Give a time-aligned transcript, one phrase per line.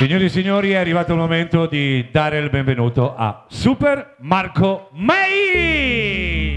[0.00, 6.47] Signori e signori, è arrivato il momento di dare il benvenuto a Super Marco May!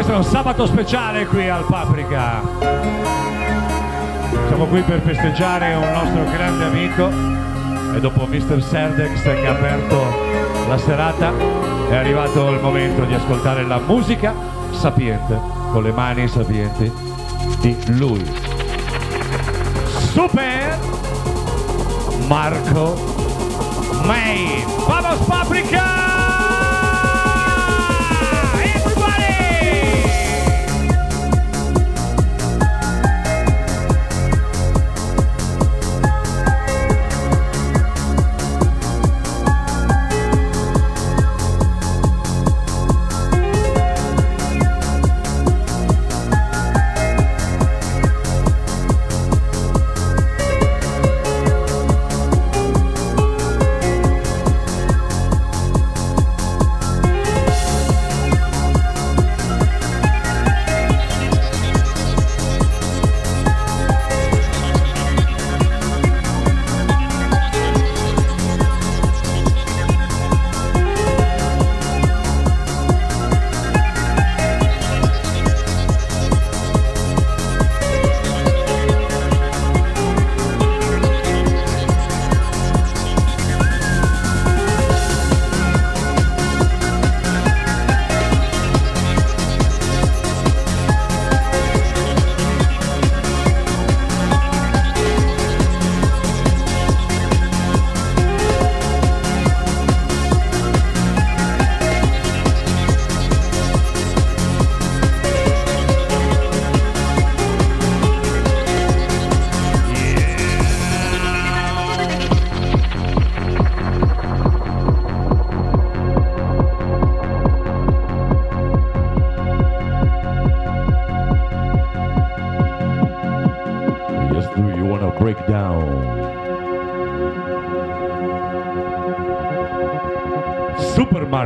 [0.00, 2.40] Questo è un sabato speciale qui al Paprika.
[4.46, 7.10] Siamo qui per festeggiare un nostro grande amico
[7.94, 8.62] e dopo Mr.
[8.62, 10.00] Serdex che ha aperto
[10.68, 11.34] la serata
[11.90, 14.32] è arrivato il momento di ascoltare la musica
[14.70, 15.38] sapiente
[15.70, 16.90] con le mani sapienti
[17.60, 18.24] di lui.
[20.12, 20.78] Super
[22.26, 22.94] Marco
[24.06, 24.64] May.
[24.86, 26.09] Vamos Paprika!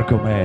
[0.07, 0.44] Super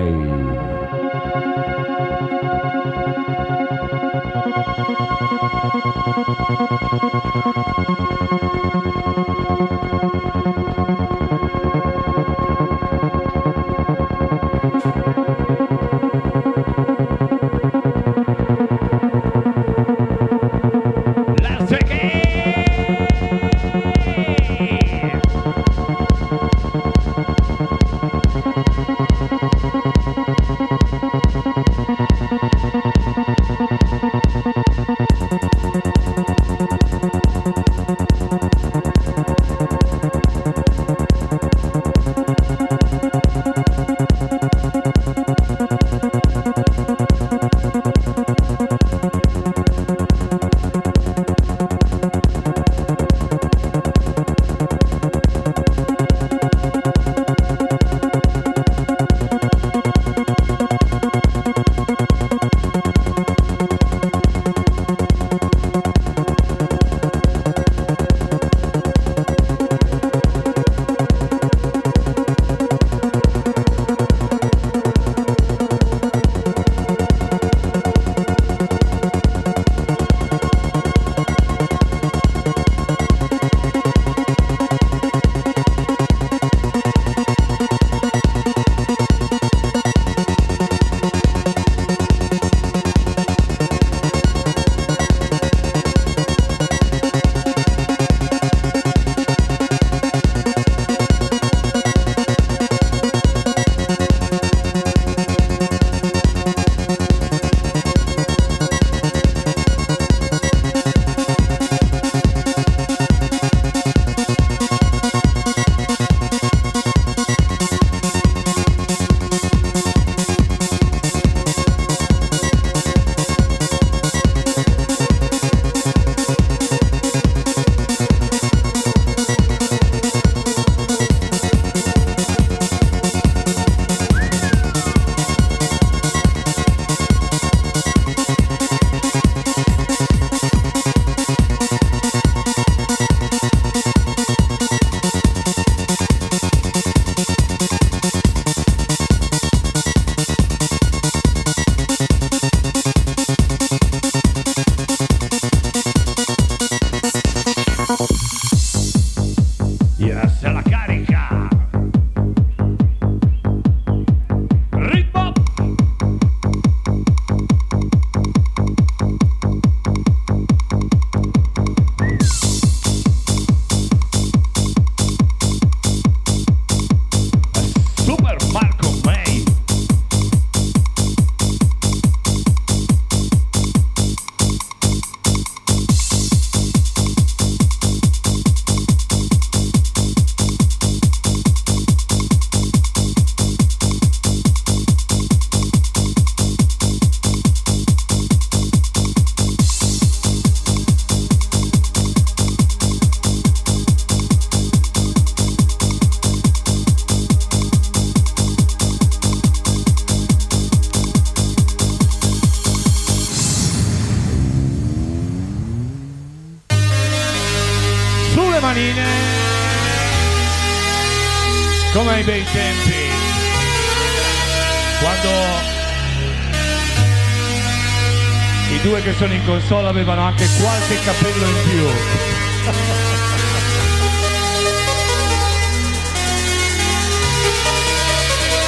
[229.51, 231.87] console avevano anche qualche capello in più.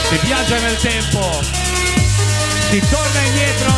[0.08, 1.40] Si viaggia nel tempo,
[2.68, 3.71] si torna indietro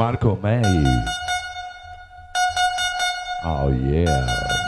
[0.00, 0.62] Marco May.
[3.44, 4.59] Oh, yeah.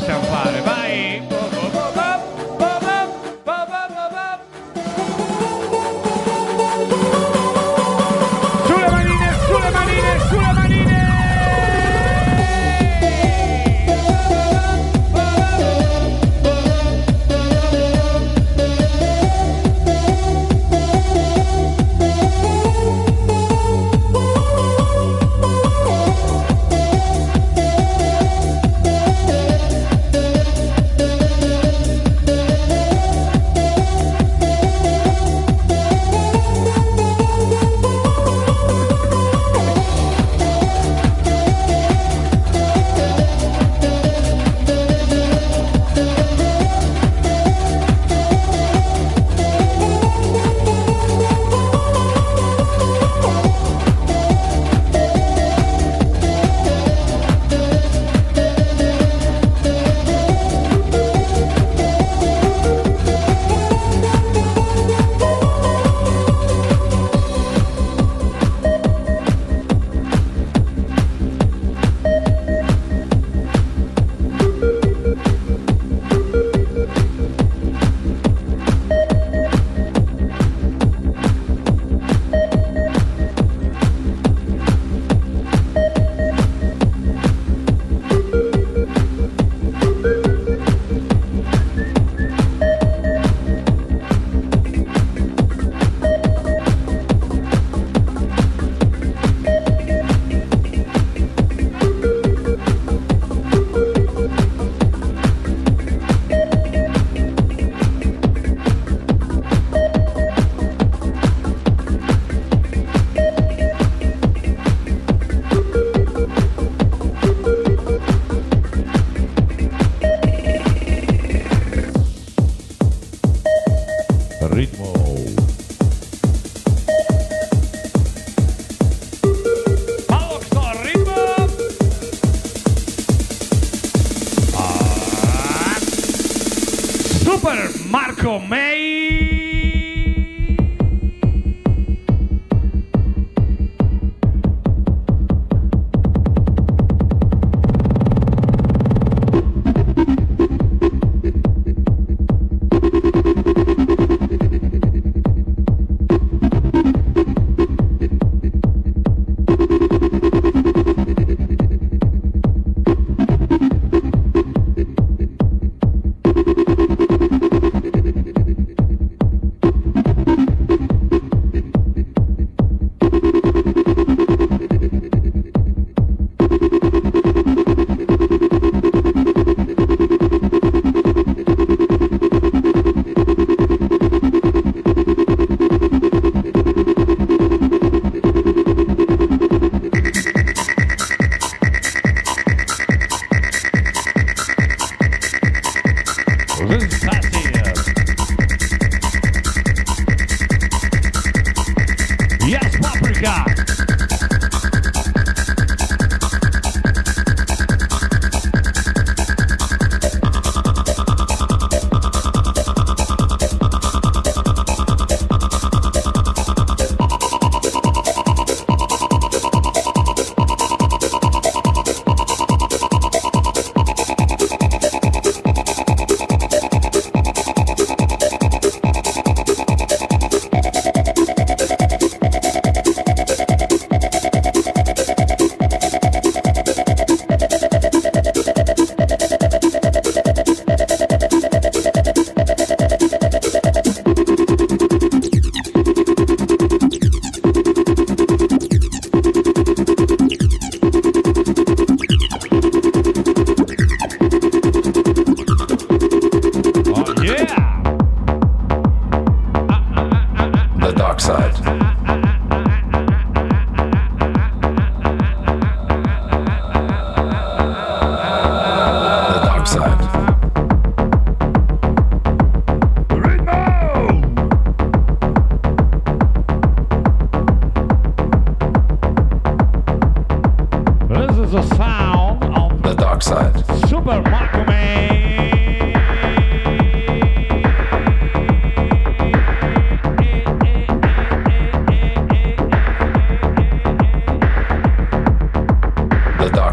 [0.00, 0.60] Possiamo fare.
[0.62, 1.39] Vai!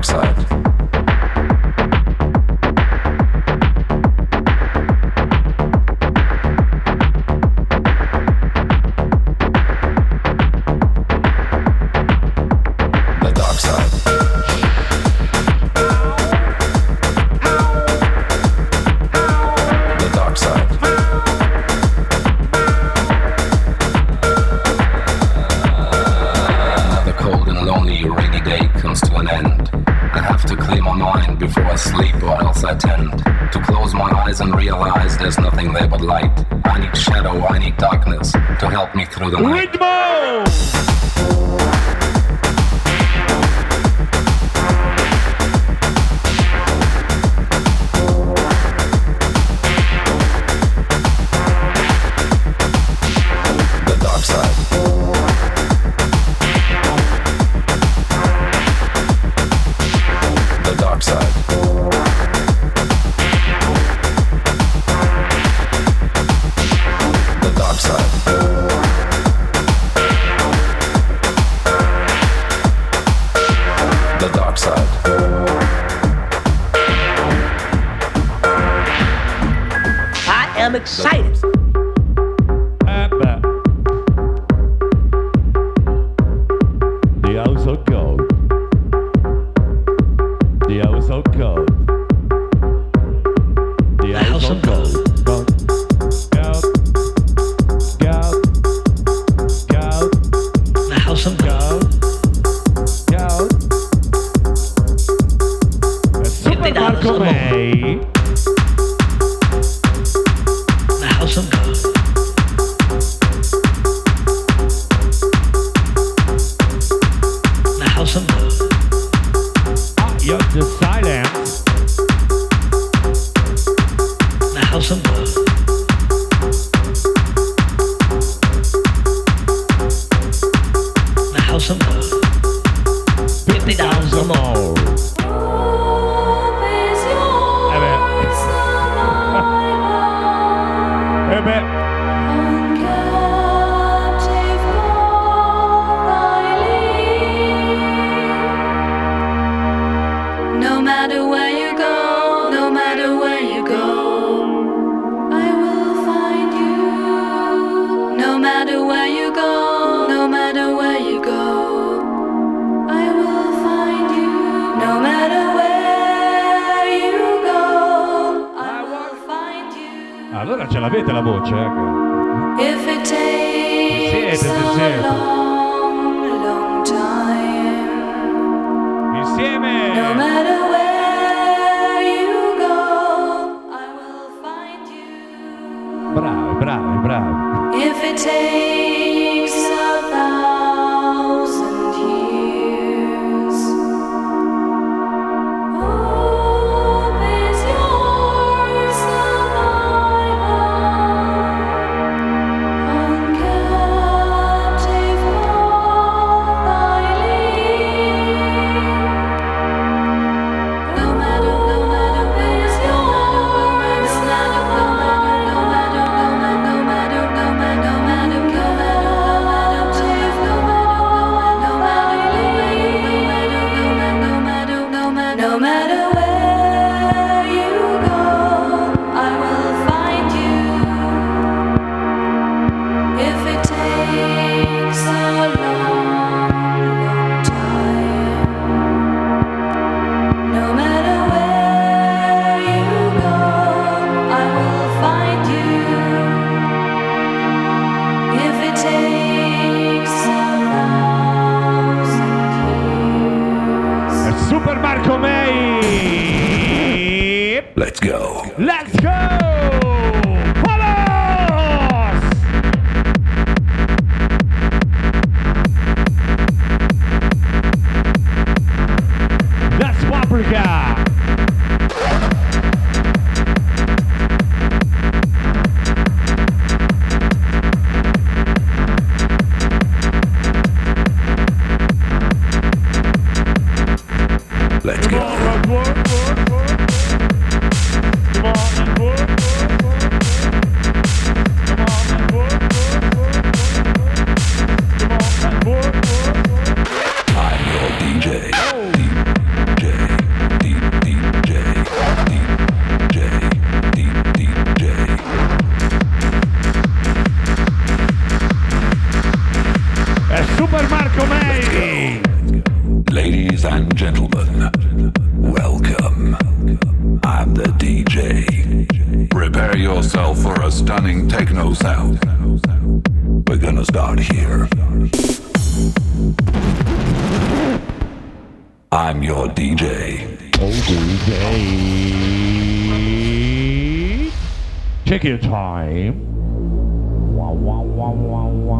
[0.09, 0.66] outside.
[34.37, 36.45] eyes and realize there's nothing there but light.
[36.65, 39.71] I need shadow, I need darkness to help me through the night.
[39.71, 40.96] Ritmo!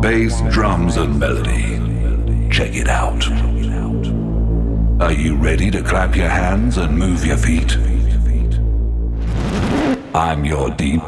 [0.02, 1.80] bass, drums, and melody.
[2.50, 3.28] Check it out.
[5.02, 7.78] Are you ready to clap your hands and move your feet?
[10.16, 11.02] I'm your deep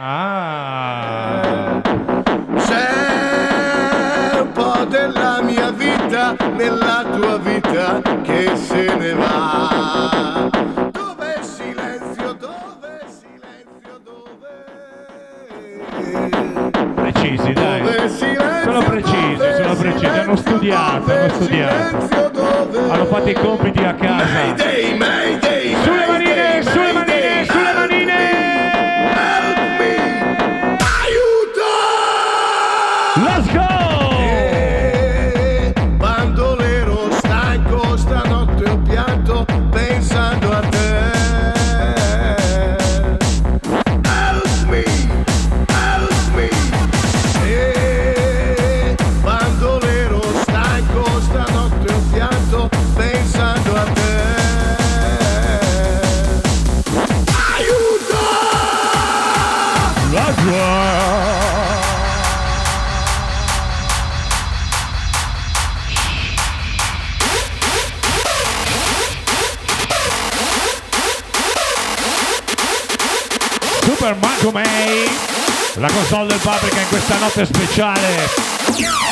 [0.00, 1.80] Ah.
[2.56, 2.88] C'è
[4.38, 10.48] un po' della mia vita nella tua vita che se ne va.
[10.92, 14.46] Dove silenzio, dove silenzio, dove?
[16.94, 17.82] Precisi, dai.
[17.82, 20.06] Dove silenzio, sono precisi, sono precisi.
[20.06, 22.08] Hanno studiato, hanno studiato.
[22.88, 24.24] Hanno fatto i compiti a casa.
[24.24, 25.47] Mayday, mayday.
[76.42, 79.07] Paprika in questa notte speciale.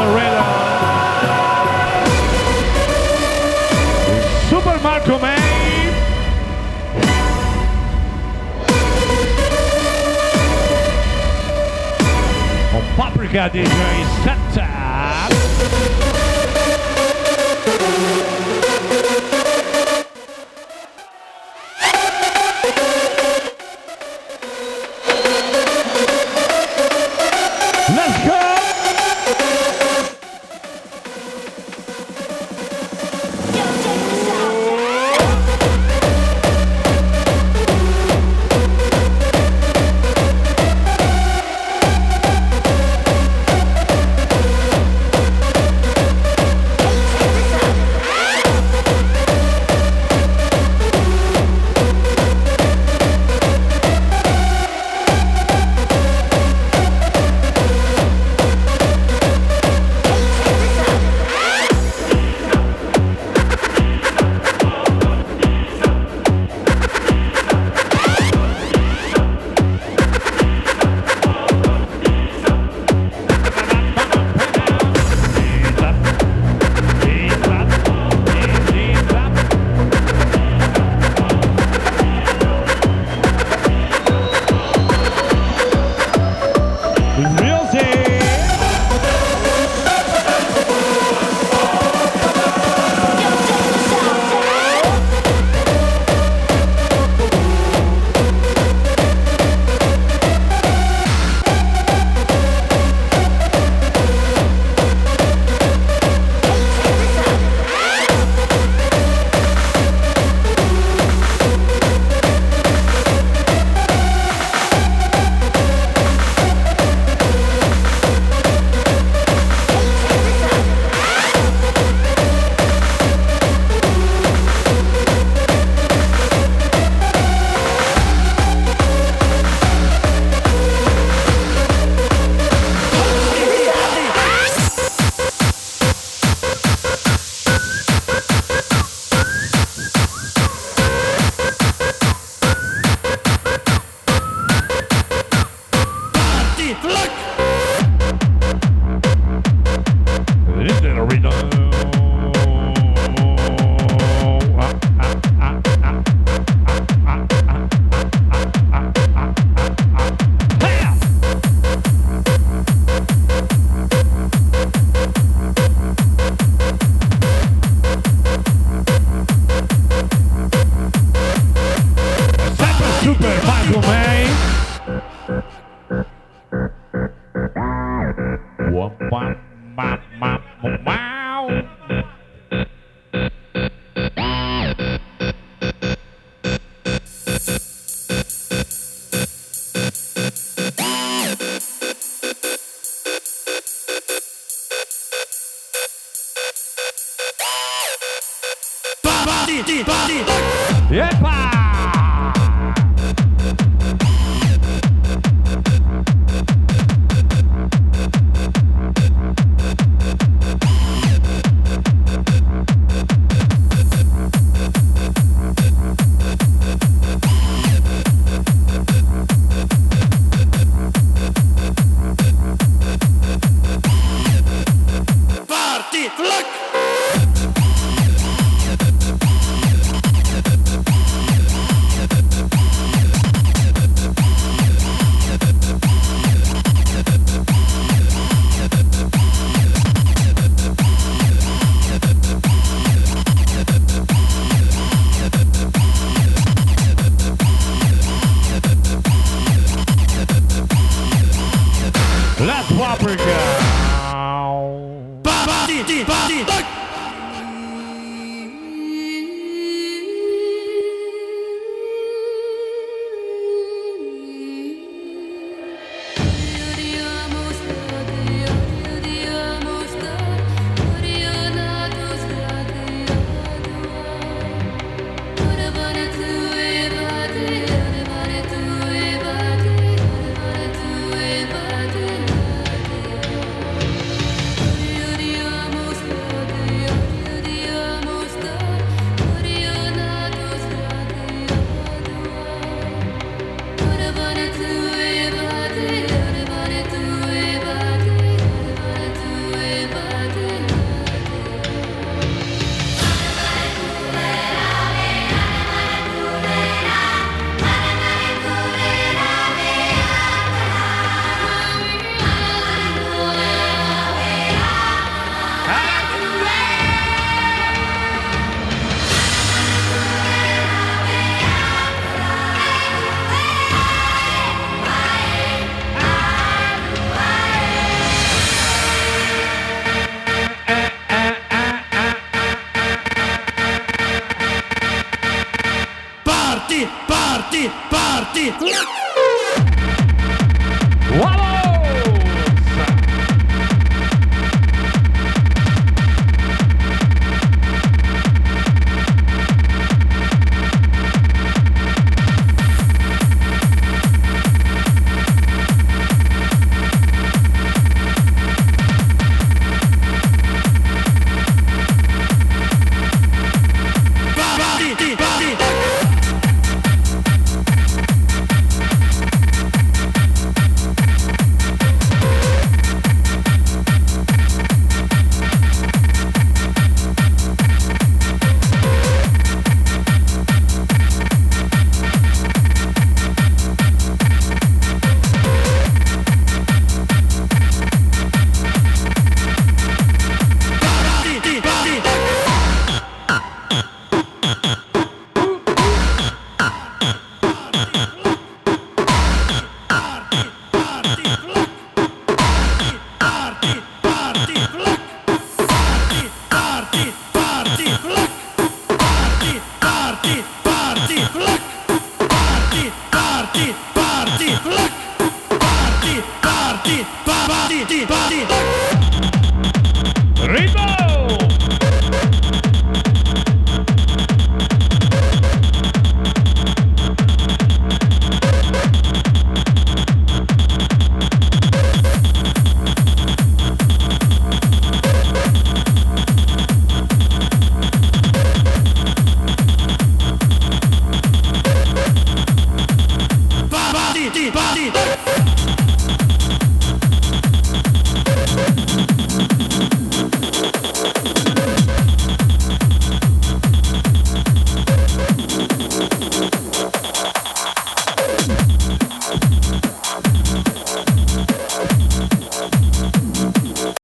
[0.00, 0.44] Gorilla.
[4.48, 5.36] Super Marco Man.
[12.72, 13.66] Com Paprika DJ
[14.24, 14.39] Set.